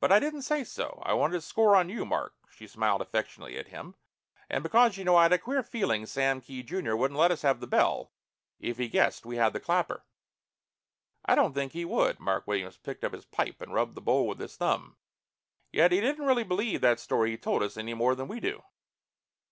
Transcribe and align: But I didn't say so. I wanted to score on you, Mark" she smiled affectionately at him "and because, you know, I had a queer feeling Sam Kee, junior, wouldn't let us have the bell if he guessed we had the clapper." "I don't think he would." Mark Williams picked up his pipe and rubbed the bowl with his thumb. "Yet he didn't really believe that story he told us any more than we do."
But 0.00 0.10
I 0.10 0.18
didn't 0.18 0.42
say 0.42 0.64
so. 0.64 1.00
I 1.06 1.12
wanted 1.12 1.34
to 1.34 1.40
score 1.40 1.76
on 1.76 1.88
you, 1.88 2.04
Mark" 2.04 2.34
she 2.56 2.66
smiled 2.66 3.00
affectionately 3.00 3.56
at 3.56 3.68
him 3.68 3.94
"and 4.50 4.64
because, 4.64 4.96
you 4.98 5.04
know, 5.04 5.14
I 5.14 5.22
had 5.22 5.32
a 5.32 5.38
queer 5.38 5.62
feeling 5.62 6.06
Sam 6.06 6.40
Kee, 6.40 6.64
junior, 6.64 6.96
wouldn't 6.96 7.20
let 7.20 7.30
us 7.30 7.42
have 7.42 7.60
the 7.60 7.68
bell 7.68 8.10
if 8.58 8.78
he 8.78 8.88
guessed 8.88 9.24
we 9.24 9.36
had 9.36 9.52
the 9.52 9.60
clapper." 9.60 10.04
"I 11.24 11.36
don't 11.36 11.52
think 11.52 11.70
he 11.70 11.84
would." 11.84 12.18
Mark 12.18 12.48
Williams 12.48 12.78
picked 12.78 13.04
up 13.04 13.12
his 13.12 13.26
pipe 13.26 13.60
and 13.60 13.72
rubbed 13.72 13.94
the 13.94 14.00
bowl 14.00 14.26
with 14.26 14.40
his 14.40 14.56
thumb. 14.56 14.96
"Yet 15.70 15.92
he 15.92 16.00
didn't 16.00 16.26
really 16.26 16.42
believe 16.42 16.80
that 16.80 16.98
story 16.98 17.30
he 17.30 17.36
told 17.38 17.62
us 17.62 17.76
any 17.76 17.94
more 17.94 18.16
than 18.16 18.26
we 18.26 18.40
do." 18.40 18.64